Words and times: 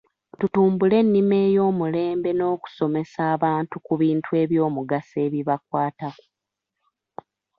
Tutumbule 0.39 0.95
ennima 1.01 1.35
ey'omulembe 1.45 2.31
n'okusomesa 2.35 3.19
abantu 3.35 3.75
ku 3.85 3.93
bintu 4.01 4.29
ebyomugaso 4.43 5.15
ebibakwatako 5.27 6.25